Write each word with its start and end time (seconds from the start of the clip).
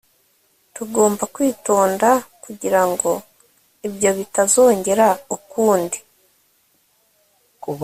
tugomba 0.75 1.23
kwitonda 1.35 2.09
kugirango 2.43 3.09
ibyo 3.87 4.09
bitazongera 4.17 5.07
ukundi. 5.35 5.97
(ck 7.61 7.65